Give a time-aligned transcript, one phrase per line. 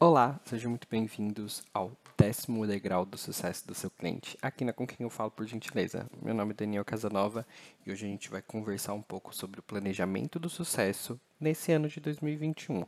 [0.00, 4.86] Olá, sejam muito bem-vindos ao décimo degrau do sucesso do seu cliente, aqui na Com
[4.86, 6.08] Quem Eu Falo por Gentileza.
[6.22, 7.44] Meu nome é Daniel Casanova
[7.84, 11.88] e hoje a gente vai conversar um pouco sobre o planejamento do sucesso nesse ano
[11.88, 12.76] de 2021.
[12.76, 12.86] Eu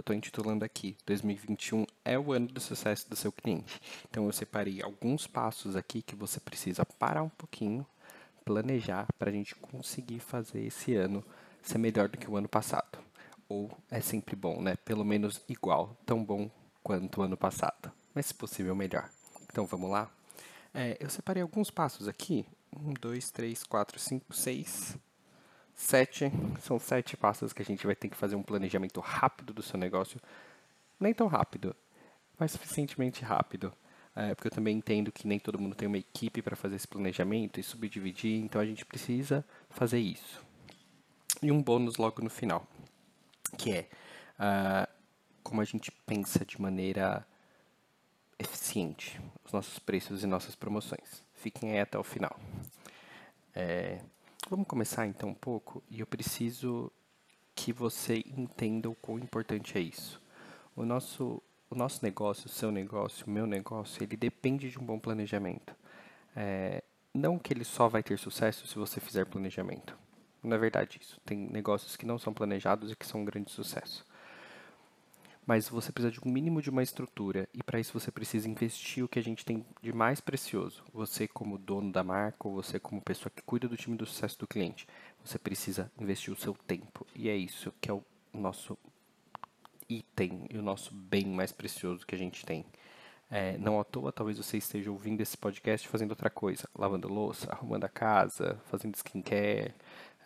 [0.00, 3.80] estou intitulando aqui 2021 é o ano do sucesso do seu cliente.
[4.10, 7.86] Então eu separei alguns passos aqui que você precisa parar um pouquinho,
[8.44, 11.24] planejar para a gente conseguir fazer esse ano
[11.62, 12.83] ser melhor do que o ano passado
[13.48, 14.76] ou é sempre bom, né?
[14.76, 16.50] Pelo menos igual, tão bom
[16.82, 19.08] quanto o ano passado, mas se possível melhor.
[19.50, 20.10] Então vamos lá?
[20.72, 22.44] É, eu separei alguns passos aqui.
[22.76, 24.96] Um, dois, três, quatro, cinco, seis,
[25.74, 26.32] sete.
[26.60, 29.78] São sete passos que a gente vai ter que fazer um planejamento rápido do seu
[29.78, 30.20] negócio.
[30.98, 31.74] Nem tão rápido,
[32.38, 33.72] mas suficientemente rápido.
[34.16, 36.86] É, porque eu também entendo que nem todo mundo tem uma equipe para fazer esse
[36.86, 40.40] planejamento e subdividir, então a gente precisa fazer isso.
[41.42, 42.66] E um bônus logo no final
[43.54, 43.88] que é
[44.38, 44.88] uh,
[45.42, 47.26] como a gente pensa de maneira
[48.38, 51.22] eficiente os nossos preços e nossas promoções.
[51.34, 52.38] Fiquem aí até o final.
[53.54, 54.00] É,
[54.48, 56.90] vamos começar então um pouco e eu preciso
[57.54, 60.20] que você entenda o quão importante é isso.
[60.74, 64.84] O nosso, o nosso negócio, o seu negócio, o meu negócio, ele depende de um
[64.84, 65.74] bom planejamento.
[66.34, 69.96] É, não que ele só vai ter sucesso se você fizer planejamento.
[70.46, 71.20] Não é verdade isso.
[71.24, 74.04] Tem negócios que não são planejados e que são um grande sucesso.
[75.46, 79.04] Mas você precisa de um mínimo de uma estrutura e para isso você precisa investir
[79.04, 80.82] o que a gente tem de mais precioso.
[80.92, 84.38] Você como dono da marca ou você como pessoa que cuida do time do sucesso
[84.38, 84.86] do cliente,
[85.22, 87.06] você precisa investir o seu tempo.
[87.14, 88.78] E é isso que é o nosso
[89.88, 92.64] item e o nosso bem mais precioso que a gente tem.
[93.30, 97.50] É, não à toa, talvez você esteja ouvindo esse podcast fazendo outra coisa, lavando louça,
[97.50, 99.74] arrumando a casa, fazendo skincare,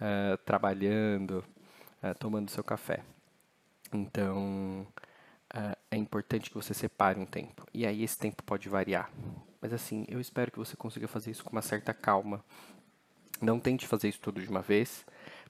[0.00, 1.44] uh, trabalhando,
[2.02, 3.02] uh, tomando seu café.
[3.92, 4.86] Então,
[5.54, 7.66] uh, é importante que você separe um tempo.
[7.72, 9.10] E aí esse tempo pode variar.
[9.60, 12.44] Mas assim, eu espero que você consiga fazer isso com uma certa calma.
[13.40, 15.04] Não tente fazer isso tudo de uma vez,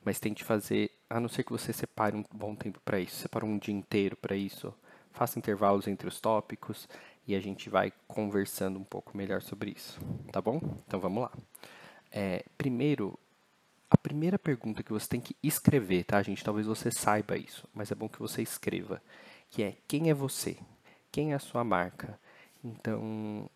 [0.04, 3.16] mas tente fazer, a não ser que você separe um bom tempo para isso.
[3.16, 4.74] Separe um dia inteiro para isso.
[5.10, 6.88] Faça intervalos entre os tópicos
[7.26, 10.00] e a gente vai conversando um pouco melhor sobre isso,
[10.32, 10.60] tá bom?
[10.86, 11.32] Então vamos lá.
[12.10, 13.18] É, primeiro,
[13.90, 16.44] a primeira pergunta que você tem que escrever, tá, gente?
[16.44, 19.02] Talvez você saiba isso, mas é bom que você escreva,
[19.50, 20.56] que é quem é você?
[21.10, 22.18] Quem é a sua marca?
[22.62, 23.48] Então,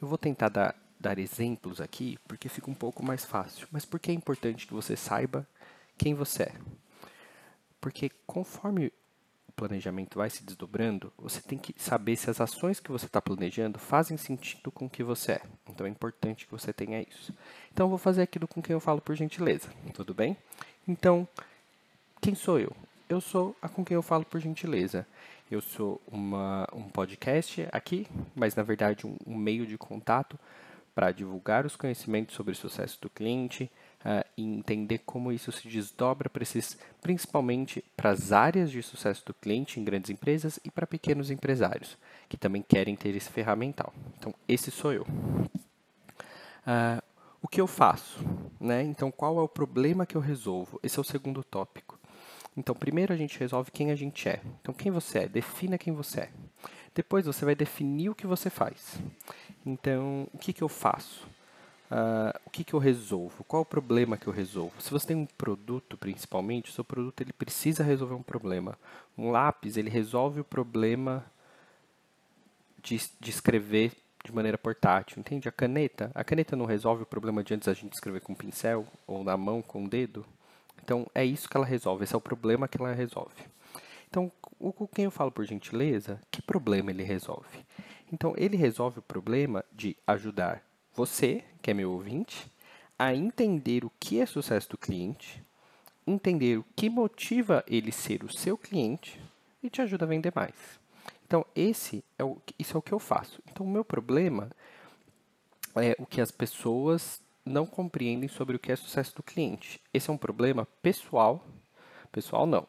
[0.00, 3.66] eu vou tentar dar, dar exemplos aqui, porque fica um pouco mais fácil.
[3.70, 5.48] Mas por que é importante que você saiba
[5.96, 6.52] quem você é?
[7.80, 8.92] Porque conforme
[9.54, 13.78] planejamento vai se desdobrando, você tem que saber se as ações que você está planejando
[13.78, 15.42] fazem sentido com o que você é.
[15.68, 17.32] Então é importante que você tenha isso.
[17.72, 20.36] Então eu vou fazer aquilo com quem eu falo por gentileza, tudo bem?
[20.86, 21.26] Então,
[22.20, 22.72] quem sou eu?
[23.08, 25.06] Eu sou a com quem eu falo por gentileza.
[25.50, 30.38] Eu sou uma, um podcast aqui, mas na verdade um, um meio de contato
[30.94, 33.70] para divulgar os conhecimentos sobre o sucesso do cliente,
[34.04, 39.24] uh, e entender como isso se desdobra para esses, principalmente para as áreas de sucesso
[39.24, 41.96] do cliente em grandes empresas e para pequenos empresários
[42.28, 43.92] que também querem ter esse ferramental.
[44.18, 45.02] Então, esse sou eu.
[45.02, 47.02] Uh,
[47.42, 48.18] o que eu faço?
[48.60, 48.82] Né?
[48.82, 50.78] Então, qual é o problema que eu resolvo?
[50.82, 51.98] Esse é o segundo tópico.
[52.56, 54.40] Então, primeiro a gente resolve quem a gente é.
[54.60, 55.28] Então, quem você é?
[55.28, 56.30] Defina quem você é.
[56.94, 58.98] Depois você vai definir o que você faz.
[59.66, 61.26] Então, o que, que eu faço?
[61.90, 63.44] Uh, o que, que eu resolvo?
[63.44, 64.80] Qual o problema que eu resolvo?
[64.80, 68.78] Se você tem um produto, principalmente, o seu produto ele precisa resolver um problema.
[69.16, 71.24] Um lápis, ele resolve o problema
[72.82, 73.92] de, de escrever
[74.24, 75.48] de maneira portátil, entende?
[75.48, 78.86] A caneta, a caneta não resolve o problema de antes a gente escrever com pincel
[79.06, 80.24] ou na mão com o dedo.
[80.82, 83.34] Então, é isso que ela resolve, esse é o problema que ela resolve.
[84.14, 84.30] Então,
[84.60, 87.66] o com quem eu falo por gentileza, que problema ele resolve?
[88.12, 90.62] Então, ele resolve o problema de ajudar
[90.94, 92.48] você, que é meu ouvinte,
[92.96, 95.42] a entender o que é sucesso do cliente,
[96.06, 99.20] entender o que motiva ele ser o seu cliente
[99.60, 100.54] e te ajuda a vender mais.
[101.26, 103.42] Então, esse é o, isso é o que eu faço.
[103.50, 104.48] Então, o meu problema
[105.74, 109.80] é o que as pessoas não compreendem sobre o que é sucesso do cliente.
[109.92, 111.44] Esse é um problema pessoal,
[112.12, 112.64] pessoal não,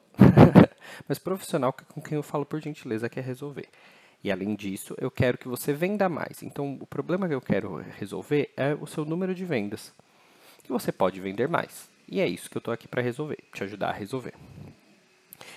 [1.08, 3.68] mas profissional com quem eu falo por gentileza quer resolver.
[4.24, 6.42] E além disso, eu quero que você venda mais.
[6.42, 9.94] Então, o problema que eu quero resolver é o seu número de vendas.
[10.64, 11.90] Que você pode vender mais.
[12.08, 14.34] E é isso que eu estou aqui para resolver, te ajudar a resolver.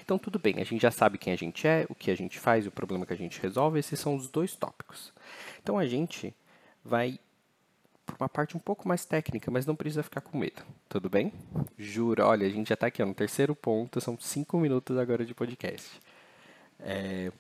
[0.03, 2.39] Então, tudo bem, a gente já sabe quem a gente é, o que a gente
[2.39, 3.79] faz o problema que a gente resolve.
[3.79, 5.13] Esses são os dois tópicos.
[5.63, 6.35] Então, a gente
[6.85, 7.19] vai
[8.13, 10.63] para uma parte um pouco mais técnica, mas não precisa ficar com medo.
[10.89, 11.33] Tudo bem?
[11.79, 15.25] Juro, olha, a gente já está aqui ó, no terceiro ponto, são cinco minutos agora
[15.25, 15.89] de podcast.
[16.81, 17.31] É,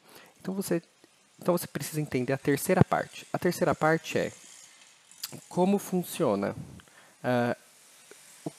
[0.40, 0.82] Então você,
[1.40, 3.26] então você precisa entender a terceira parte.
[3.32, 4.32] A terceira parte é
[5.48, 6.54] como funciona.
[7.22, 8.50] Uh,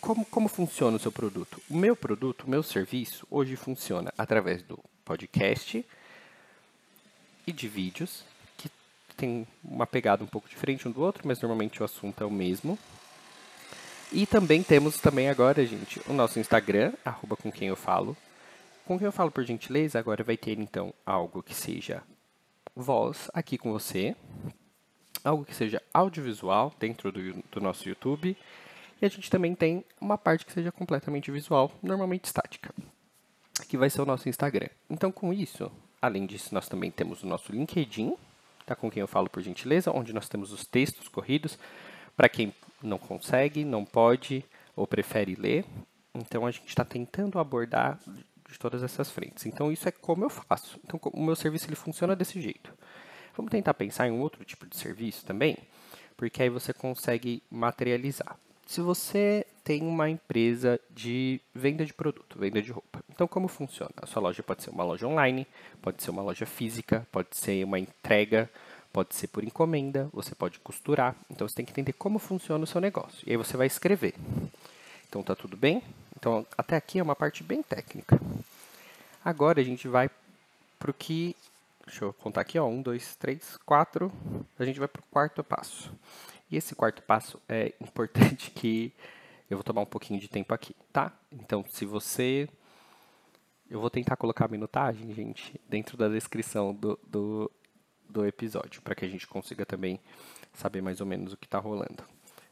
[0.00, 1.60] como, como funciona o seu produto?
[1.68, 5.84] O meu produto, o meu serviço, hoje funciona através do podcast
[7.46, 8.24] e de vídeos,
[9.16, 12.30] tem uma pegada um pouco diferente um do outro, mas normalmente o assunto é o
[12.30, 12.78] mesmo.
[14.12, 18.16] E também temos também agora, gente, o nosso Instagram, arroba com quem eu falo.
[18.84, 22.02] Com quem eu falo por gentileza, agora vai ter então algo que seja
[22.74, 24.14] voz aqui com você,
[25.24, 28.36] algo que seja audiovisual dentro do, do nosso YouTube.
[29.00, 32.72] E a gente também tem uma parte que seja completamente visual, normalmente estática,
[33.68, 34.68] que vai ser o nosso Instagram.
[34.88, 35.70] Então, com isso,
[36.00, 38.14] além disso, nós também temos o nosso LinkedIn,
[38.66, 38.74] tá?
[38.74, 41.58] com quem eu falo por gentileza, onde nós temos os textos corridos
[42.16, 42.52] para quem
[42.82, 45.64] não consegue, não pode ou prefere ler.
[46.14, 47.98] Então, a gente está tentando abordar
[48.50, 49.46] de todas essas frentes.
[49.46, 50.78] Então, isso é como eu faço.
[50.84, 52.72] Então, o meu serviço ele funciona desse jeito.
[53.36, 55.56] Vamos tentar pensar em um outro tipo de serviço também,
[56.16, 58.38] porque aí você consegue materializar.
[58.66, 63.90] Se você tem uma empresa de venda de produto, venda de roupa, então como funciona?
[64.00, 65.44] A sua loja pode ser uma loja online,
[65.82, 68.48] pode ser uma loja física, pode ser uma entrega,
[68.92, 71.16] pode ser por encomenda, você pode costurar.
[71.28, 73.26] Então você tem que entender como funciona o seu negócio.
[73.26, 74.14] E aí você vai escrever.
[75.08, 75.82] Então tá tudo bem?
[76.16, 78.20] Então até aqui é uma parte bem técnica.
[79.24, 80.08] Agora a gente vai
[80.78, 81.34] para o que
[81.84, 82.66] Deixa eu contar aqui, ó.
[82.66, 84.12] Um, dois, três, quatro.
[84.58, 85.92] A gente vai para o quarto passo.
[86.50, 88.92] E esse quarto passo é importante que
[89.48, 91.12] eu vou tomar um pouquinho de tempo aqui, tá?
[91.30, 92.48] Então, se você.
[93.68, 97.50] Eu vou tentar colocar a minutagem, gente, dentro da descrição do, do,
[98.08, 99.98] do episódio, para que a gente consiga também
[100.54, 102.04] saber mais ou menos o que está rolando.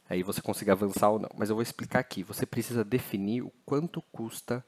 [0.09, 1.29] Aí você consiga avançar ou não.
[1.37, 2.21] Mas eu vou explicar aqui.
[2.23, 4.63] Você precisa definir o quanto custa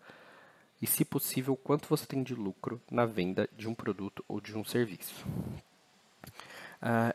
[0.81, 4.57] e, se possível, quanto você tem de lucro na venda de um produto ou de
[4.57, 5.25] um serviço.
[6.81, 7.13] Uh,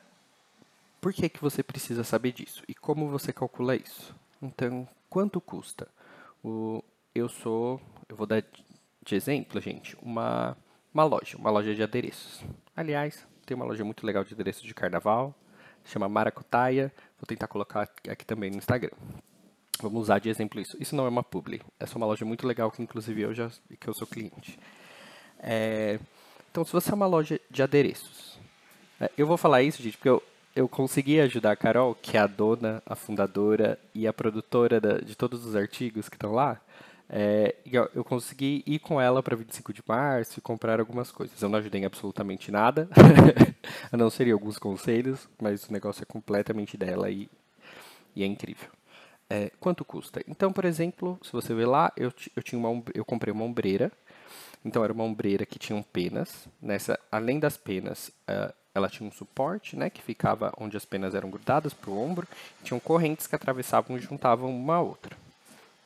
[1.01, 2.63] por que, que você precisa saber disso?
[2.69, 4.15] E como você calcula isso?
[4.41, 5.87] Então, quanto custa?
[6.43, 6.83] O,
[7.15, 7.79] eu sou,
[8.09, 8.43] eu vou dar
[9.05, 10.57] de exemplo, gente, uma,
[10.95, 12.43] uma loja, uma loja de adereços.
[12.75, 15.35] Aliás, tem uma loja muito legal de adereços de carnaval,
[15.85, 16.91] chama Maracutaia.
[17.19, 18.97] Vou tentar colocar aqui também no Instagram.
[19.83, 20.79] Vamos usar de exemplo isso.
[20.81, 21.61] Isso não é uma publi.
[21.79, 24.59] É uma loja muito legal que inclusive eu já que eu sou cliente.
[25.39, 26.01] É,
[26.51, 28.41] então, se você é uma loja de adereços,
[28.99, 30.23] é, eu vou falar isso, gente, porque eu,
[30.55, 34.99] eu consegui ajudar a Carol, que é a dona, a fundadora e a produtora da,
[34.99, 36.61] de todos os artigos que estão lá.
[37.15, 37.57] É,
[37.95, 41.41] eu, consegui ir com ela para 25 de março e comprar algumas coisas.
[41.43, 42.89] Eu não ajudei em absolutamente nada,
[43.93, 47.29] a não ser alguns conselhos, mas o negócio é completamente dela e,
[48.17, 48.71] e é incrível.
[49.29, 50.23] É, quanto custa?
[50.27, 53.93] Então, por exemplo, se você ver lá, eu, eu, tinha uma, eu comprei uma ombreira.
[54.65, 56.49] Então, era uma ombreira que tinha penas.
[56.61, 61.15] Nessa, além das penas, uh, ela tinha um suporte, né, que ficava onde as penas
[61.15, 62.27] eram grudadas para o ombro.
[62.63, 65.17] Tinham correntes que atravessavam e juntavam uma a outra.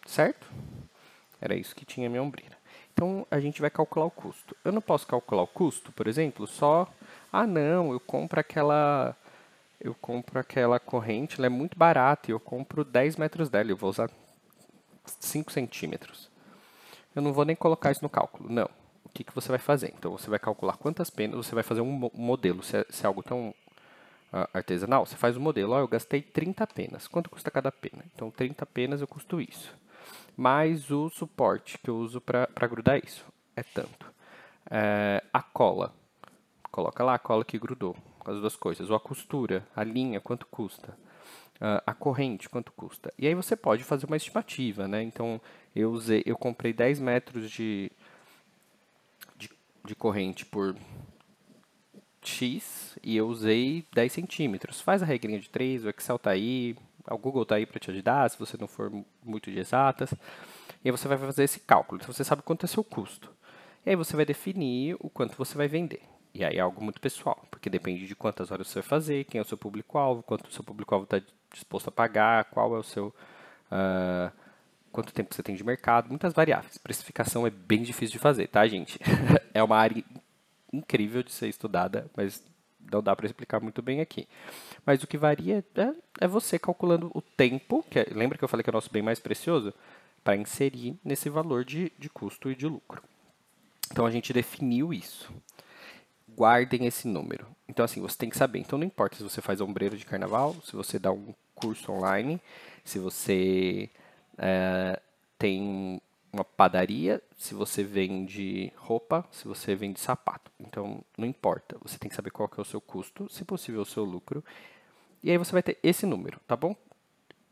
[0.07, 0.47] Certo?
[1.41, 2.57] Era isso que tinha a minha ombreira.
[2.93, 4.57] Então, a gente vai calcular o custo.
[4.65, 6.89] Eu não posso calcular o custo, por exemplo, só...
[7.33, 9.15] Ah, não, eu compro aquela
[9.81, 13.77] eu compro aquela corrente, ela é muito barata e eu compro 10 metros dela, eu
[13.77, 14.11] vou usar
[15.21, 16.31] 5 centímetros.
[17.15, 18.69] Eu não vou nem colocar isso no cálculo, não.
[19.17, 19.95] Que, que você vai fazer?
[19.97, 23.07] Então, você vai calcular quantas penas, você vai fazer um modelo, se é, se é
[23.07, 23.49] algo tão
[24.31, 28.05] uh, artesanal, você faz um modelo, ó, eu gastei 30 penas, quanto custa cada pena?
[28.15, 29.75] Então, 30 penas eu custo isso.
[30.37, 33.25] Mais o suporte que eu uso para grudar isso,
[33.57, 34.13] é tanto.
[34.71, 35.95] É, a cola,
[36.71, 38.91] coloca lá a cola que grudou, as duas coisas.
[38.91, 40.93] Ou a costura, a linha, quanto custa.
[41.55, 43.11] Uh, a corrente, quanto custa.
[43.19, 45.03] E aí você pode fazer uma estimativa, né?
[45.03, 45.41] Então,
[45.75, 47.91] eu usei, eu comprei 10 metros de,
[49.87, 50.77] de, corrente por
[52.23, 54.81] X e eu usei 10 centímetros.
[54.81, 56.77] Faz a regrinha de 3, o Excel tá aí,
[57.11, 58.93] o Google tá aí para te ajudar, se você não for
[59.25, 60.13] muito de exatas.
[60.85, 62.01] E aí você vai fazer esse cálculo.
[62.01, 63.33] Então, você sabe quanto é seu custo.
[63.85, 66.03] E aí você vai definir o quanto você vai vender.
[66.35, 69.39] E aí é algo muito pessoal, porque depende de quantas horas você vai fazer, quem
[69.39, 72.83] é o seu público-alvo, quanto o seu público-alvo está disposto a pagar, qual é o
[72.83, 73.07] seu.
[73.73, 74.31] Uh,
[74.97, 76.79] quanto tempo você tem de mercado, muitas variáveis.
[76.79, 78.99] Precificação é bem difícil de fazer, tá, gente?
[79.53, 80.03] é uma área
[80.73, 82.43] incrível de ser estudada, mas
[82.91, 84.27] não dá para explicar muito bem aqui.
[84.87, 88.49] Mas o que varia é, é você calculando o tempo, que é, lembra que eu
[88.49, 89.75] falei que é o nosso bem mais precioso?
[90.25, 93.03] Para inserir nesse valor de, de custo e de lucro.
[93.91, 95.31] Então a gente definiu isso
[96.29, 97.47] guardem esse número.
[97.67, 98.59] Então, assim, você tem que saber.
[98.59, 102.39] Então, não importa se você faz ombreiro de carnaval, se você dá um curso online,
[102.85, 103.89] se você
[104.39, 105.01] é,
[105.39, 106.01] tem
[106.33, 110.51] uma padaria, se você vende roupa, se você vende sapato.
[110.61, 111.77] Então, não importa.
[111.83, 114.45] Você tem que saber qual que é o seu custo, se possível, o seu lucro.
[115.23, 116.77] E aí você vai ter esse número, tá bom?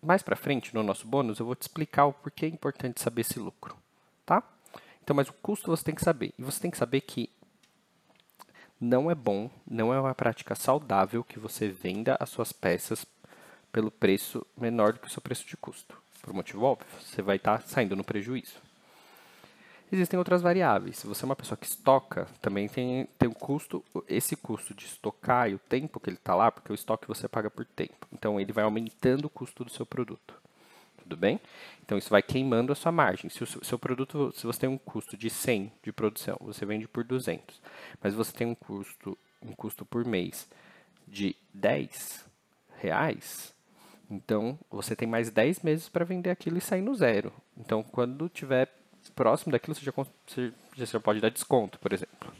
[0.02, 3.22] Mais para frente, no nosso bônus, eu vou te explicar o porquê é importante saber
[3.22, 3.76] esse lucro,
[4.26, 4.42] tá?
[5.02, 6.32] Então, mas o custo você tem que saber.
[6.38, 7.30] E você tem que saber que
[8.78, 13.06] não é bom, não é uma prática saudável que você venda as suas peças
[13.72, 16.03] pelo preço menor do que o seu preço de custo.
[16.24, 18.54] Por motivo óbvio, você vai estar tá saindo no prejuízo.
[19.92, 20.96] Existem outras variáveis.
[20.96, 24.86] Se você é uma pessoa que estoca, também tem, tem o custo, esse custo de
[24.86, 28.08] estocar e o tempo que ele está lá, porque o estoque você paga por tempo.
[28.10, 30.34] Então, ele vai aumentando o custo do seu produto.
[30.96, 31.38] Tudo bem?
[31.84, 33.28] Então, isso vai queimando a sua margem.
[33.28, 36.88] Se o seu produto, se você tem um custo de 100 de produção, você vende
[36.88, 37.60] por 200,
[38.02, 40.48] mas você tem um custo, um custo por mês
[41.06, 42.24] de 10
[42.78, 43.53] reais,
[44.14, 47.32] então você tem mais 10 meses para vender aquilo e sair no zero.
[47.56, 48.68] Então, quando tiver
[49.14, 52.32] próximo daquilo, você já, você já pode dar desconto, por exemplo.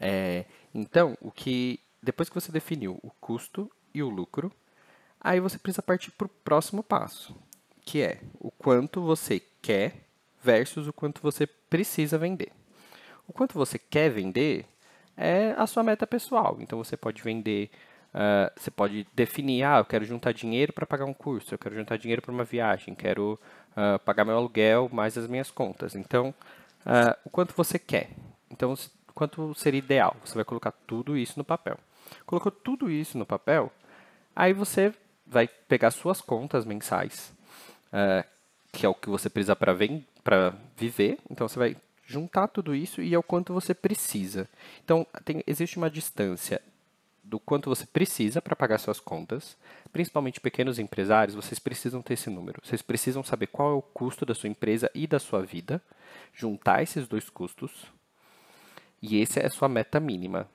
[0.00, 4.52] É, então, o que depois que você definiu o custo e o lucro,
[5.20, 7.34] aí você precisa partir para o próximo passo,
[7.84, 10.04] que é o quanto você quer
[10.42, 12.52] versus o quanto você precisa vender.
[13.26, 14.64] O quanto você quer vender
[15.16, 16.56] é a sua meta pessoal.
[16.60, 17.70] Então, você pode vender
[18.18, 21.76] Uh, você pode definir, ah, eu quero juntar dinheiro para pagar um curso, eu quero
[21.76, 23.38] juntar dinheiro para uma viagem, quero
[23.76, 25.94] uh, pagar meu aluguel mais as minhas contas.
[25.94, 26.34] Então,
[26.84, 28.10] uh, o quanto você quer.
[28.50, 28.74] Então,
[29.14, 30.16] quanto seria ideal?
[30.24, 31.78] Você vai colocar tudo isso no papel.
[32.26, 33.72] Colocou tudo isso no papel,
[34.34, 34.92] aí você
[35.24, 37.32] vai pegar suas contas mensais,
[38.72, 39.74] que é o que você precisa para
[40.74, 41.18] viver.
[41.30, 44.48] Então, você vai juntar tudo isso e é o quanto você precisa.
[44.82, 46.62] Então, tem, existe uma distância
[47.28, 49.56] do quanto você precisa para pagar suas contas.
[49.92, 52.60] Principalmente pequenos empresários, vocês precisam ter esse número.
[52.64, 55.82] Vocês precisam saber qual é o custo da sua empresa e da sua vida,
[56.32, 57.86] juntar esses dois custos,
[59.02, 60.48] e essa é a sua meta mínima.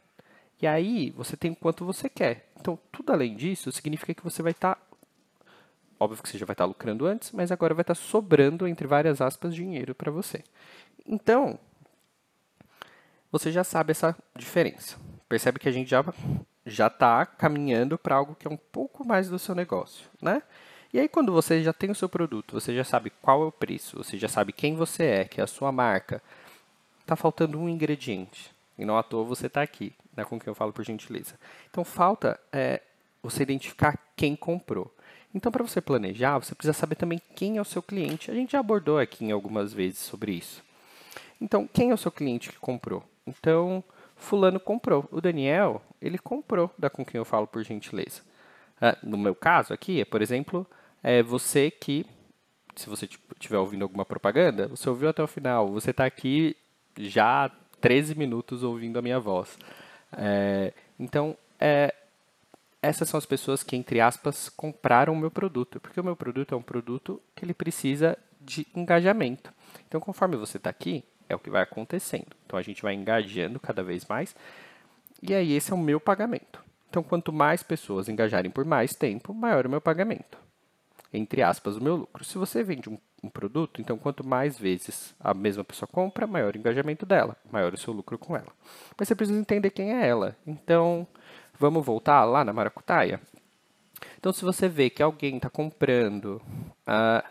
[0.61, 2.49] E aí você tem quanto você quer.
[2.59, 4.75] Então, tudo além disso significa que você vai estar.
[4.75, 4.81] Tá,
[5.99, 8.67] óbvio que você já vai estar tá lucrando antes, mas agora vai estar tá sobrando,
[8.67, 10.43] entre várias aspas, dinheiro para você.
[11.05, 11.59] Então,
[13.31, 14.97] você já sabe essa diferença.
[15.29, 16.03] Percebe que a gente já
[16.65, 20.41] já está caminhando para algo que é um pouco mais do seu negócio, né?
[20.93, 23.51] E aí, quando você já tem o seu produto, você já sabe qual é o
[23.51, 26.21] preço, você já sabe quem você é, que é a sua marca,
[27.01, 28.53] está faltando um ingrediente.
[28.77, 31.33] E não à toa você está aqui, né, com quem eu falo por gentileza.
[31.69, 32.79] Então, falta é,
[33.23, 34.93] você identificar quem comprou.
[35.33, 38.29] Então, para você planejar, você precisa saber também quem é o seu cliente.
[38.29, 40.63] A gente já abordou aqui em algumas vezes sobre isso.
[41.41, 43.03] Então, quem é o seu cliente que comprou?
[43.25, 43.83] Então,
[44.15, 45.07] fulano comprou.
[45.11, 48.21] O Daniel, ele comprou da com quem eu falo por gentileza.
[48.81, 50.67] Ah, no meu caso aqui, por exemplo,
[51.01, 52.05] é você que,
[52.75, 56.55] se você estiver ouvindo alguma propaganda, você ouviu até o final, você está aqui
[56.97, 57.51] já
[57.81, 59.57] 13 minutos ouvindo a minha voz.
[60.17, 61.93] É, então, é,
[62.81, 66.53] essas são as pessoas que, entre aspas, compraram o meu produto, porque o meu produto
[66.53, 69.53] é um produto que ele precisa de engajamento.
[69.87, 72.35] Então, conforme você está aqui, é o que vai acontecendo.
[72.45, 74.35] Então a gente vai engajando cada vez mais.
[75.21, 76.63] E aí esse é o meu pagamento.
[76.89, 80.37] Então quanto mais pessoas engajarem por mais tempo, maior o meu pagamento.
[81.13, 82.23] Entre aspas, o meu lucro.
[82.23, 86.55] Se você vende um, um produto, então quanto mais vezes a mesma pessoa compra, maior
[86.55, 88.51] o engajamento dela, maior o seu lucro com ela.
[88.97, 90.35] Mas você precisa entender quem é ela.
[90.45, 91.07] Então,
[91.59, 93.21] vamos voltar lá na maracutaia?
[94.17, 96.41] Então, se você vê que alguém está comprando
[96.87, 97.27] uh,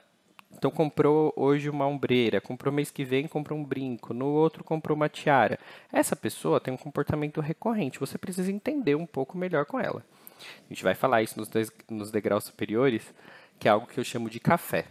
[0.63, 4.95] então comprou hoje uma ombreira, comprou mês que vem comprou um brinco, no outro comprou
[4.95, 5.59] uma tiara.
[5.93, 10.05] Essa pessoa tem um comportamento recorrente, você precisa entender um pouco melhor com ela.
[10.39, 11.51] A gente vai falar isso nos,
[11.91, 13.13] nos degraus superiores,
[13.59, 14.87] que é algo que eu chamo de café.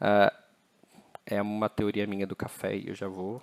[0.00, 0.32] Uh,
[1.26, 3.42] é uma teoria minha do café e eu já vou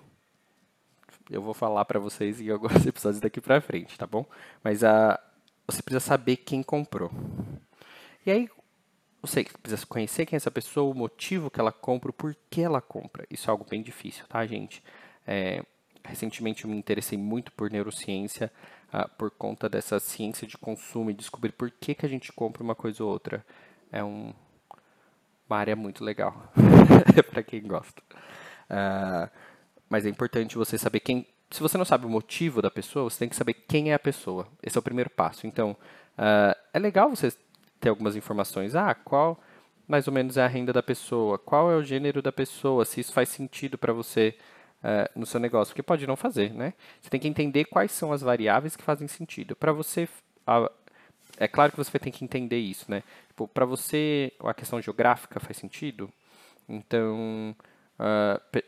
[1.30, 4.24] eu vou falar para vocês em alguns episódios daqui para frente, tá bom?
[4.64, 5.18] Mas uh,
[5.66, 7.10] você precisa saber quem comprou.
[8.24, 8.48] E aí,
[9.20, 12.80] você precisa conhecer quem é essa pessoa, o motivo que ela compra, o porquê ela
[12.80, 13.26] compra.
[13.30, 14.82] Isso é algo bem difícil, tá, gente?
[15.26, 15.62] É,
[16.04, 18.50] recentemente eu me interessei muito por neurociência,
[18.92, 22.62] uh, por conta dessa ciência de consumo e descobrir por que, que a gente compra
[22.62, 23.44] uma coisa ou outra.
[23.90, 24.32] É um,
[25.48, 26.50] uma área muito legal,
[27.30, 28.00] para quem gosta.
[28.70, 29.30] Uh,
[29.88, 31.26] mas é importante você saber quem.
[31.50, 33.98] Se você não sabe o motivo da pessoa, você tem que saber quem é a
[33.98, 34.46] pessoa.
[34.62, 35.46] Esse é o primeiro passo.
[35.46, 37.32] Então, uh, é legal você
[37.80, 38.74] ter algumas informações.
[38.74, 39.38] Ah, qual
[39.86, 41.38] mais ou menos é a renda da pessoa?
[41.38, 42.84] Qual é o gênero da pessoa?
[42.84, 44.36] Se isso faz sentido para você
[44.82, 45.72] uh, no seu negócio?
[45.72, 46.74] Porque pode não fazer, né?
[47.00, 49.56] Você tem que entender quais são as variáveis que fazem sentido.
[49.56, 50.08] Para você...
[50.46, 50.70] Uh,
[51.38, 53.02] é claro que você ter que entender isso, né?
[53.28, 56.10] Tipo, para você, a questão geográfica faz sentido?
[56.68, 57.54] Então,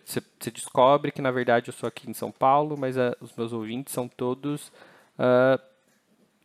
[0.04, 3.34] Você uh, descobre que, na verdade, eu sou aqui em São Paulo, mas uh, os
[3.36, 4.72] meus ouvintes são todos
[5.18, 5.60] uh,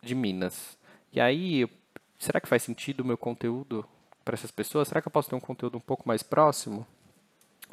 [0.02, 0.78] de Minas.
[1.12, 1.68] E aí,
[2.18, 3.86] será que faz sentido o meu conteúdo
[4.24, 4.88] para essas pessoas?
[4.88, 6.86] Será que eu posso ter um conteúdo um pouco mais próximo?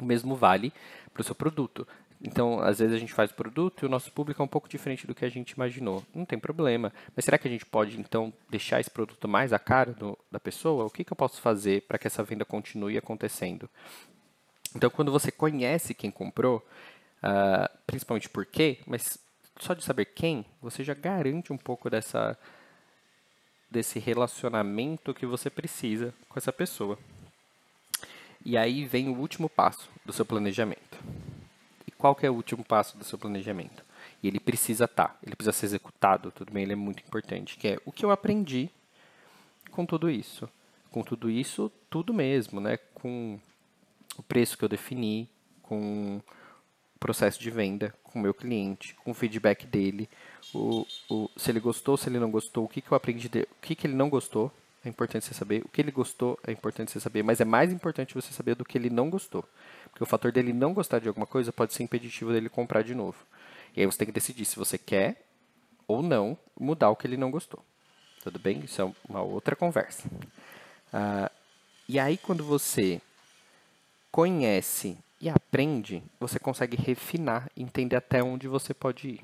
[0.00, 0.72] O mesmo vale
[1.12, 1.86] para o seu produto.
[2.22, 4.68] Então, às vezes a gente faz o produto e o nosso público é um pouco
[4.68, 6.02] diferente do que a gente imaginou.
[6.14, 6.92] Não tem problema.
[7.14, 10.40] Mas será que a gente pode, então, deixar esse produto mais à cara do, da
[10.40, 10.86] pessoa?
[10.86, 13.68] O que, que eu posso fazer para que essa venda continue acontecendo?
[14.74, 16.66] Então, quando você conhece quem comprou,
[17.22, 19.18] uh, principalmente por quê, mas
[19.60, 22.38] só de saber quem, você já garante um pouco dessa,
[23.74, 26.96] desse relacionamento que você precisa com essa pessoa.
[28.44, 30.96] E aí vem o último passo do seu planejamento.
[31.84, 33.84] E qual que é o último passo do seu planejamento?
[34.22, 37.58] E ele precisa estar, tá, ele precisa ser executado, tudo bem, ele é muito importante,
[37.58, 38.70] que é o que eu aprendi
[39.72, 40.48] com tudo isso.
[40.92, 42.76] Com tudo isso, tudo mesmo, né?
[42.94, 43.40] Com
[44.16, 45.28] o preço que eu defini,
[45.62, 46.22] com
[47.04, 50.08] processo de venda, com o meu cliente, com o feedback dele,
[50.54, 53.42] o, o, se ele gostou, se ele não gostou, o que, que eu aprendi, de,
[53.42, 54.50] o que, que ele não gostou,
[54.82, 55.62] é importante você saber.
[55.66, 58.64] O que ele gostou é importante você saber, mas é mais importante você saber do
[58.64, 59.44] que ele não gostou.
[59.90, 62.94] Porque o fator dele não gostar de alguma coisa pode ser impeditivo dele comprar de
[62.94, 63.18] novo.
[63.76, 65.26] E aí você tem que decidir se você quer
[65.86, 67.62] ou não mudar o que ele não gostou.
[68.22, 68.60] Tudo bem?
[68.60, 70.08] Isso é uma outra conversa.
[70.08, 71.30] Uh,
[71.86, 72.98] e aí, quando você
[74.10, 79.20] conhece e aprende, você consegue refinar, entender até onde você pode ir.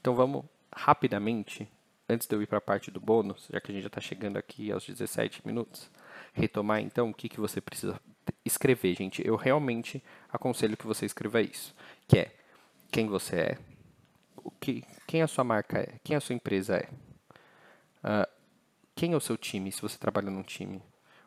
[0.00, 0.44] Então vamos
[0.74, 1.70] rapidamente,
[2.08, 4.00] antes de eu ir para a parte do bônus, já que a gente já está
[4.00, 5.88] chegando aqui aos 17 minutos,
[6.32, 8.00] retomar então o que, que você precisa
[8.44, 9.24] escrever, gente.
[9.24, 10.02] Eu realmente
[10.32, 11.72] aconselho que você escreva isso,
[12.08, 12.34] que é
[12.90, 13.58] quem você é,
[14.38, 16.88] o que, quem a sua marca é, quem a sua empresa é,
[18.02, 18.28] uh,
[18.96, 20.82] quem é o seu time, se você trabalha num time,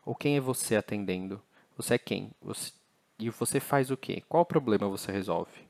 [0.05, 1.41] ou quem é você atendendo,
[1.77, 2.31] você é quem?
[2.41, 2.73] Você,
[3.19, 4.23] e você faz o quê?
[4.27, 5.67] Qual problema você resolve?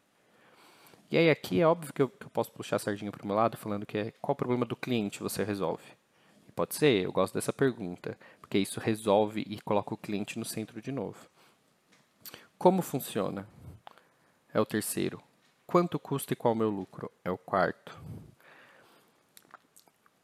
[1.09, 3.27] E aí aqui é óbvio que eu, que eu posso puxar a sardinha para o
[3.27, 5.85] meu lado falando que é qual problema do cliente você resolve?
[6.47, 10.43] E pode ser, eu gosto dessa pergunta, porque isso resolve e coloca o cliente no
[10.43, 11.29] centro de novo.
[12.57, 13.47] Como funciona?
[14.53, 15.21] É o terceiro.
[15.65, 17.09] Quanto custa e qual o meu lucro?
[17.23, 17.97] É o quarto.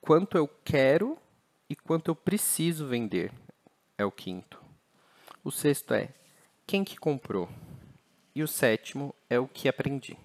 [0.01, 1.17] Quanto eu quero
[1.69, 3.31] e quanto eu preciso vender?
[3.97, 4.61] É o quinto.
[5.43, 6.09] O sexto é
[6.65, 7.49] quem que comprou?
[8.35, 10.17] E o sétimo é o que aprendi.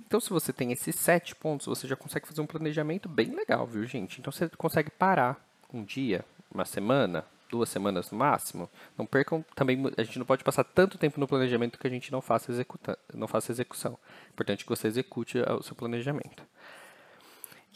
[0.00, 3.66] Então, se você tem esses sete pontos, você já consegue fazer um planejamento bem legal,
[3.66, 4.20] viu, gente?
[4.20, 5.38] Então, você consegue parar
[5.72, 8.70] um dia, uma semana, duas semanas no máximo.
[8.96, 12.10] Não percam também, a gente não pode passar tanto tempo no planejamento que a gente
[12.10, 13.98] não faça, executa, não faça execução.
[14.26, 16.42] É importante que você execute o seu planejamento.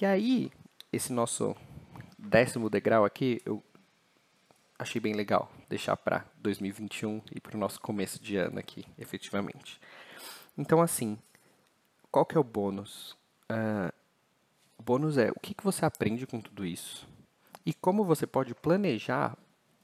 [0.01, 0.51] E aí,
[0.91, 1.55] esse nosso
[2.19, 3.63] décimo degrau aqui, eu
[4.79, 9.81] achei bem legal deixar para 2021 e para o nosso começo de ano aqui, efetivamente.
[10.57, 11.19] Então, assim,
[12.11, 13.17] qual que é o bônus?
[13.51, 13.91] Uh,
[14.77, 17.09] o bônus é o que, que você aprende com tudo isso
[17.65, 19.35] e como você pode planejar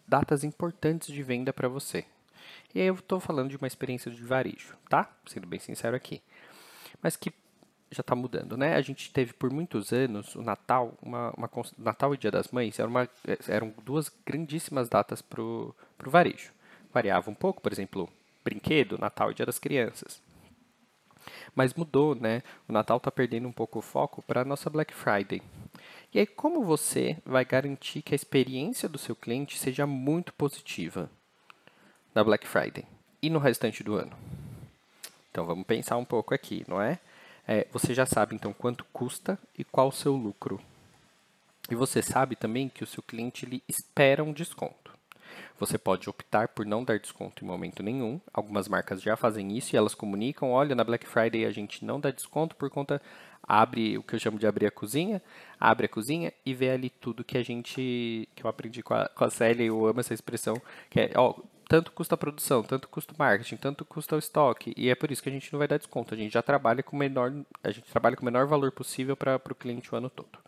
[0.06, 2.04] datas importantes de venda para você.
[2.74, 5.10] E aí eu estou falando de uma experiência de varejo, tá?
[5.26, 6.22] Sendo bem sincero aqui.
[7.00, 7.32] Mas que
[7.90, 8.74] já está mudando, né?
[8.74, 12.78] A gente teve por muitos anos o Natal, uma, uma Natal e Dia das Mães
[12.78, 13.08] era uma,
[13.48, 15.74] eram duas grandíssimas datas para o
[16.04, 16.52] varejo.
[16.92, 18.08] Variava um pouco, por exemplo,
[18.44, 20.20] brinquedo, Natal e Dia das Crianças.
[21.54, 22.42] Mas mudou, né?
[22.68, 25.42] O Natal está perdendo um pouco o foco para a nossa Black Friday.
[26.12, 31.10] E aí, como você vai garantir que a experiência do seu cliente seja muito positiva
[32.14, 32.84] na Black Friday
[33.20, 34.16] e no restante do ano?
[35.30, 36.98] Então, vamos pensar um pouco aqui, não é?
[37.48, 40.60] É, você já sabe então quanto custa e qual o seu lucro.
[41.70, 44.92] E você sabe também que o seu cliente ele espera um desconto.
[45.58, 48.20] Você pode optar por não dar desconto em momento nenhum.
[48.34, 51.98] Algumas marcas já fazem isso e elas comunicam: olha, na Black Friday a gente não
[51.98, 53.00] dá desconto por conta.
[53.42, 55.22] Abre o que eu chamo de abrir a cozinha,
[55.58, 58.28] abre a cozinha e vê ali tudo que a gente.
[58.36, 61.34] que eu aprendi com a, com a Célia, eu amo essa expressão, que é, ó,
[61.68, 64.72] tanto custa a produção, tanto custa o marketing, tanto custa o estoque.
[64.74, 66.14] E é por isso que a gente não vai dar desconto.
[66.14, 67.30] A gente já trabalha com o menor,
[67.62, 70.38] a gente trabalha com o menor valor possível para o cliente o ano todo.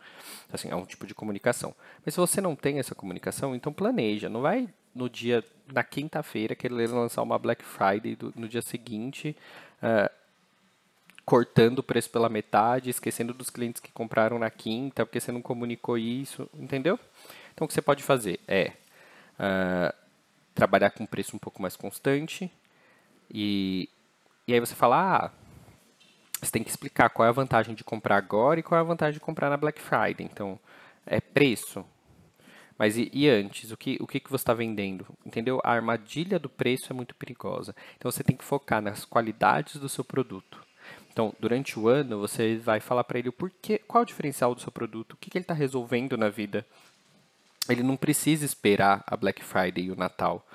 [0.51, 1.75] Assim, é um tipo de comunicação.
[2.05, 4.31] Mas se você não tem essa comunicação, então planeja.
[4.31, 9.37] Não vai no dia, na quinta-feira, querer lançar uma Black Friday do, no dia seguinte,
[9.83, 10.11] uh,
[11.27, 15.43] cortando o preço pela metade, esquecendo dos clientes que compraram na quinta, porque você não
[15.43, 16.99] comunicou isso, entendeu?
[17.53, 18.73] Então o que você pode fazer é
[19.39, 20.01] uh,
[20.61, 22.53] trabalhar com um preço um pouco mais constante.
[23.33, 23.89] E,
[24.47, 25.31] e aí você fala, ah,
[26.39, 28.87] você tem que explicar qual é a vantagem de comprar agora e qual é a
[28.87, 30.29] vantagem de comprar na Black Friday.
[30.31, 30.61] Então,
[31.07, 31.83] é preço.
[32.79, 33.71] Mas e, e, antes?
[33.73, 35.07] O que, o que, que você está vendendo?
[35.25, 35.61] Entendeu?
[35.65, 37.75] A armadilha do preço é muito perigosa.
[37.97, 40.61] Então você tem que focar nas qualidades do seu produto.
[41.11, 44.61] Então, durante o ano, você vai falar para ele o porquê, qual o diferencial do
[44.61, 46.67] seu produto, o que, que ele está resolvendo na vida.
[47.69, 50.47] Ele não precisa esperar a Black Friday e o Natal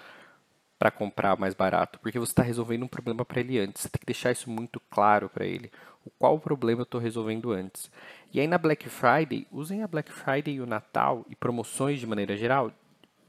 [0.77, 3.81] para comprar mais barato, porque você está resolvendo um problema para ele antes.
[3.81, 5.71] Você tem que deixar isso muito claro para ele.
[6.05, 7.89] O qual problema eu estou resolvendo antes.
[8.33, 12.05] E aí na Black Friday, usem a Black Friday e o Natal e promoções de
[12.05, 12.71] maneira geral,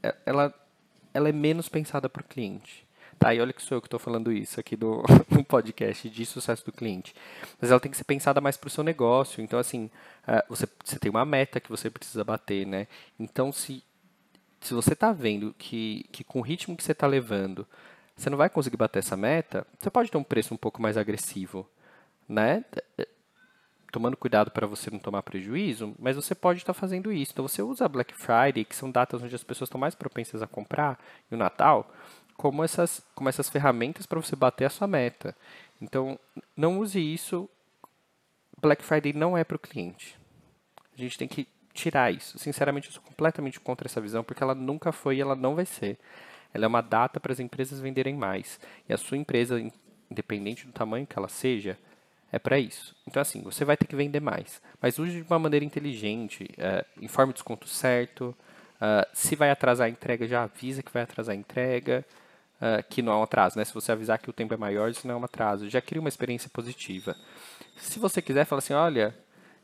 [0.03, 0.53] é, ela,
[1.13, 2.86] ela é menos pensada para o cliente.
[3.19, 5.03] Tá, e olha que sou eu que estou falando isso aqui do,
[5.47, 7.15] podcast de sucesso do cliente.
[7.59, 9.41] Mas ela tem que ser pensada mais para o seu negócio.
[9.41, 9.89] Então, assim,
[10.27, 12.87] uh, você, você tem uma meta que você precisa bater, né?
[13.19, 13.83] Então, se
[14.61, 17.65] se você está vendo que, que com o ritmo que você está levando,
[18.15, 20.97] você não vai conseguir bater essa meta, você pode ter um preço um pouco mais
[20.97, 21.69] agressivo,
[22.27, 22.65] né?
[23.91, 27.31] Tomando cuidado para você não tomar prejuízo, mas você pode estar tá fazendo isso.
[27.31, 30.47] Então você usa Black Friday, que são datas onde as pessoas estão mais propensas a
[30.47, 30.99] comprar,
[31.31, 31.89] e o Natal,
[32.37, 35.35] como essas, como essas ferramentas para você bater a sua meta.
[35.81, 36.17] Então,
[36.55, 37.49] não use isso.
[38.61, 40.17] Black Friday não é para o cliente.
[40.95, 42.37] A gente tem que tirar isso.
[42.39, 45.65] Sinceramente, eu sou completamente contra essa visão, porque ela nunca foi e ela não vai
[45.65, 45.97] ser.
[46.53, 48.59] Ela é uma data para as empresas venderem mais.
[48.87, 49.59] E a sua empresa,
[50.09, 51.77] independente do tamanho que ela seja,
[52.31, 52.95] é para isso.
[53.07, 54.61] Então, assim, você vai ter que vender mais.
[54.81, 56.49] Mas use de uma maneira inteligente.
[56.57, 58.35] Uh, informe o desconto certo.
[58.75, 62.05] Uh, se vai atrasar a entrega, já avisa que vai atrasar a entrega.
[62.57, 63.63] Uh, que não é um atraso, né?
[63.63, 65.69] Se você avisar que o tempo é maior, isso não é um atraso.
[65.69, 67.15] Já cria uma experiência positiva.
[67.77, 69.15] Se você quiser, fala assim, olha,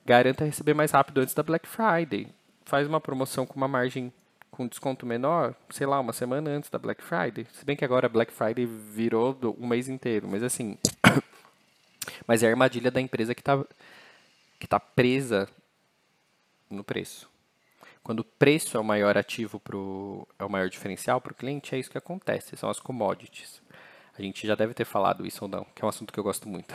[0.05, 2.27] garanta receber mais rápido antes da Black Friday.
[2.65, 4.13] Faz uma promoção com uma margem
[4.53, 7.47] com desconto menor, sei lá, uma semana antes da Black Friday.
[7.53, 10.77] Se bem que agora Black Friday virou do, um mês inteiro, mas assim.
[12.27, 13.63] mas é a armadilha da empresa que está
[14.59, 15.49] que tá presa
[16.69, 17.32] no preço.
[18.03, 21.73] Quando o preço é o maior ativo pro, é o maior diferencial para o cliente,
[21.73, 23.61] é isso que acontece, são as commodities.
[24.17, 26.23] A gente já deve ter falado isso ou não, que é um assunto que eu
[26.23, 26.73] gosto muito.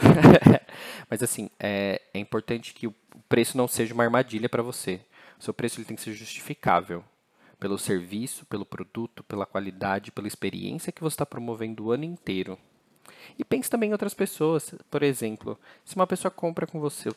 [1.08, 2.94] Mas assim, é, é importante que o
[3.28, 5.00] preço não seja uma armadilha para você.
[5.38, 7.04] O seu preço ele tem que ser justificável
[7.60, 12.58] pelo serviço, pelo produto, pela qualidade, pela experiência que você está promovendo o ano inteiro.
[13.38, 14.74] E pense também em outras pessoas.
[14.90, 17.10] Por exemplo, se uma pessoa compra com você,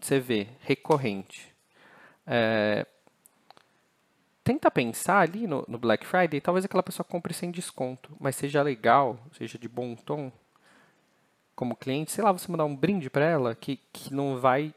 [0.00, 1.54] você vê, recorrente,
[2.26, 2.86] é,
[4.48, 8.62] tenta pensar ali no, no, Black Friday, talvez aquela pessoa compre sem desconto, mas seja
[8.62, 10.32] legal, seja de bom tom,
[11.54, 14.72] como cliente, sei lá, você mandar um brinde para ela que, que não vai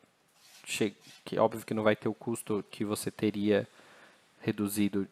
[1.23, 3.65] que óbvio que não vai ter o custo que você teria
[4.41, 5.07] reduzido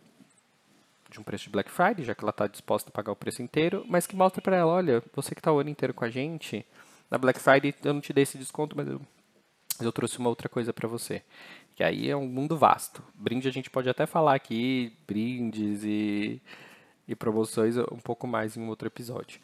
[1.09, 3.41] de um preço de Black Friday, já que ela está disposta a pagar o preço
[3.41, 6.09] inteiro, mas que mostra para ela, olha, você que está o ano inteiro com a
[6.09, 6.65] gente,
[7.09, 9.01] na Black Friday eu não te dei esse desconto, mas eu,
[9.79, 11.23] eu trouxe uma outra coisa para você
[11.79, 13.01] que aí é um mundo vasto.
[13.15, 16.41] Brinde a gente pode até falar aqui, brindes e,
[17.07, 19.39] e promoções um pouco mais em um outro episódio.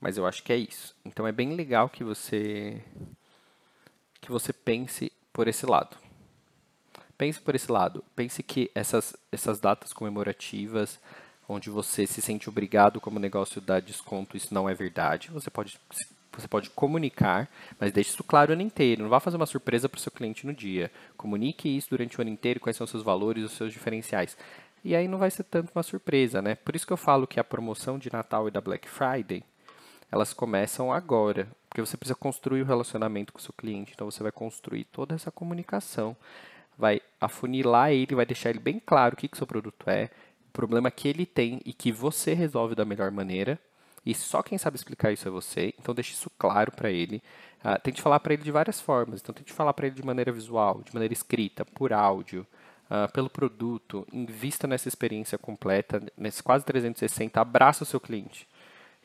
[0.00, 0.96] Mas eu acho que é isso.
[1.04, 2.82] Então é bem legal que você
[4.20, 5.96] que você pense por esse lado.
[7.16, 8.02] Pense por esse lado.
[8.16, 10.98] Pense que essas, essas datas comemorativas,
[11.48, 15.30] onde você se sente obrigado como negócio dar desconto, isso não é verdade.
[15.30, 15.78] Você pode
[16.40, 19.02] você pode comunicar, mas deixe isso claro o ano inteiro.
[19.02, 20.90] Não vá fazer uma surpresa para o seu cliente no dia.
[21.16, 24.36] Comunique isso durante o ano inteiro, quais são os seus valores, os seus diferenciais.
[24.84, 26.54] E aí não vai ser tanto uma surpresa, né?
[26.54, 29.42] Por isso que eu falo que a promoção de Natal e da Black Friday,
[30.12, 31.48] elas começam agora.
[31.68, 33.92] Porque você precisa construir o relacionamento com o seu cliente.
[33.94, 36.16] Então você vai construir toda essa comunicação.
[36.78, 40.10] Vai afunilar ele, vai deixar ele bem claro o que, que seu produto é,
[40.48, 43.58] o problema que ele tem e que você resolve da melhor maneira
[44.06, 45.74] e só quem sabe explicar isso é você.
[45.78, 47.20] Então deixe isso claro para ele.
[47.64, 49.20] Uh, tente falar para ele de várias formas.
[49.20, 52.46] Então tente falar para ele de maneira visual, de maneira escrita, por áudio,
[52.88, 54.06] uh, pelo produto.
[54.12, 57.40] Invista nessa experiência completa, nesse quase 360.
[57.40, 58.46] Abraça o seu cliente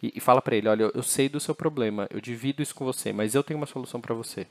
[0.02, 2.86] e, e fala para ele: olha, eu sei do seu problema, eu divido isso com
[2.86, 4.48] você, mas eu tenho uma solução para você.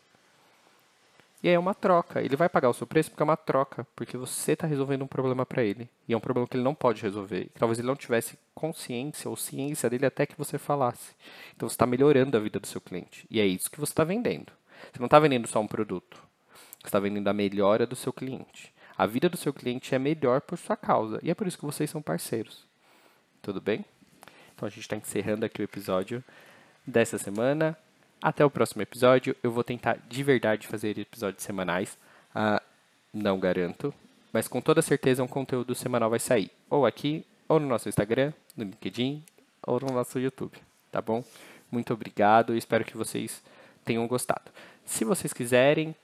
[1.43, 2.21] E aí é uma troca.
[2.21, 5.07] Ele vai pagar o seu preço porque é uma troca, porque você está resolvendo um
[5.07, 5.89] problema para ele.
[6.07, 7.49] E é um problema que ele não pode resolver.
[7.59, 11.15] Talvez ele não tivesse consciência ou ciência dele até que você falasse.
[11.57, 13.27] Então você está melhorando a vida do seu cliente.
[13.31, 14.53] E é isso que você está vendendo.
[14.93, 16.23] Você não está vendendo só um produto.
[16.81, 18.73] Você está vendendo a melhora do seu cliente.
[18.97, 21.19] A vida do seu cliente é melhor por sua causa.
[21.23, 22.67] E é por isso que vocês são parceiros.
[23.41, 23.83] Tudo bem?
[24.55, 26.23] Então a gente está encerrando aqui o episódio
[26.87, 27.77] dessa semana.
[28.23, 29.35] Até o próximo episódio.
[29.43, 31.97] Eu vou tentar de verdade fazer episódios semanais.
[32.35, 32.63] Uh,
[33.13, 33.93] não garanto.
[34.33, 36.51] Mas com toda certeza um conteúdo semanal vai sair.
[36.69, 39.25] Ou aqui, ou no nosso Instagram, no LinkedIn,
[39.67, 40.59] ou no nosso YouTube.
[40.93, 41.25] Tá bom?
[41.71, 42.55] Muito obrigado.
[42.57, 43.43] Espero que vocês
[43.85, 44.51] tenham gostado.
[44.85, 45.95] Se vocês quiserem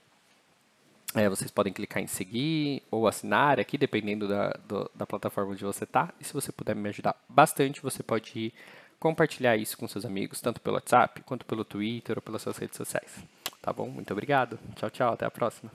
[1.15, 5.65] É, vocês podem clicar em seguir ou assinar aqui, dependendo da, do, da plataforma onde
[5.65, 6.13] você está.
[6.21, 8.53] E se você puder me ajudar bastante, você pode
[8.99, 12.77] compartilhar isso com seus amigos, tanto pelo WhatsApp, quanto pelo Twitter ou pelas suas redes
[12.77, 13.13] sociais.
[13.61, 13.89] Tá bom?
[13.89, 14.59] Muito obrigado.
[14.77, 15.13] Tchau, tchau.
[15.13, 15.71] Até a próxima.